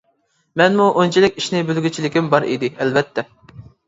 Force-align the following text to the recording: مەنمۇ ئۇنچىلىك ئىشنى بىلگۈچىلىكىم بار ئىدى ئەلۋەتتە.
مەنمۇ 0.59 0.85
ئۇنچىلىك 1.01 1.37
ئىشنى 1.41 1.61
بىلگۈچىلىكىم 1.67 2.31
بار 2.31 2.47
ئىدى 2.55 2.71
ئەلۋەتتە. 2.79 3.25